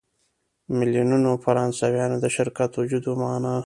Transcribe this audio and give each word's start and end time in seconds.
میلیونونو 0.77 1.31
فرانسویانو 1.45 2.17
د 2.23 2.25
شرکت 2.35 2.71
وجود 2.79 3.03
ومانه. 3.07 3.53